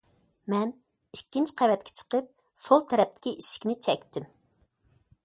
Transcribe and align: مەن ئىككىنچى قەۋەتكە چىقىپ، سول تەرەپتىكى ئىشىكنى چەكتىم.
مەن 0.51 0.71
ئىككىنچى 1.17 1.53
قەۋەتكە 1.61 1.93
چىقىپ، 1.99 2.31
سول 2.63 2.81
تەرەپتىكى 2.93 3.35
ئىشىكنى 3.41 3.77
چەكتىم. 3.89 4.27